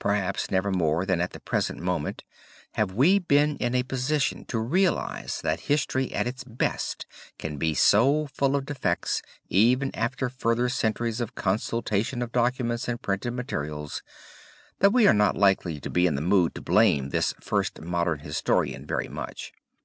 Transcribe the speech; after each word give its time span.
Perhaps 0.00 0.50
never 0.50 0.72
more 0.72 1.06
than 1.06 1.20
at 1.20 1.30
the 1.30 1.38
present 1.38 1.78
moment 1.80 2.24
have 2.72 2.94
we 2.94 3.20
been 3.20 3.56
in 3.58 3.76
a 3.76 3.84
position 3.84 4.44
to 4.46 4.58
realize 4.58 5.40
that 5.42 5.60
history 5.70 6.12
at 6.12 6.26
its 6.26 6.42
best 6.42 7.06
can 7.38 7.58
be 7.58 7.74
so 7.74 8.26
full 8.26 8.56
of 8.56 8.66
defects 8.66 9.22
even 9.48 9.94
after 9.94 10.28
further 10.28 10.68
centuries 10.68 11.20
of 11.20 11.36
consultation 11.36 12.22
of 12.22 12.32
documents 12.32 12.88
and 12.88 13.00
printed 13.02 13.34
materials, 13.34 14.02
that 14.80 14.90
we 14.92 15.06
are 15.06 15.14
not 15.14 15.36
likely 15.36 15.78
to 15.78 15.90
be 15.90 16.08
in 16.08 16.16
the 16.16 16.20
mood 16.22 16.56
to 16.56 16.60
blame 16.60 17.10
this 17.10 17.32
first 17.40 17.80
modern 17.80 18.18
historian 18.18 18.84
very 18.84 19.06
much. 19.08 19.52